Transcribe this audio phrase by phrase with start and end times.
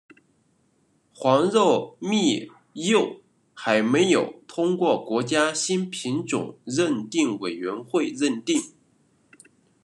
[1.13, 3.21] 黄肉蜜柚
[3.53, 8.59] 还没有通过国家新品种认定委员会认定。